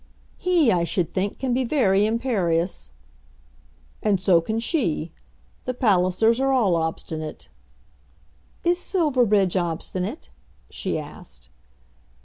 [0.39, 2.93] "He, I should think, can be very imperious."
[4.01, 5.11] "And so can she.
[5.65, 7.49] The Pallisers are all obstinate."
[8.63, 10.31] "Is Silverbridge obstinate?"
[10.71, 11.49] she asked.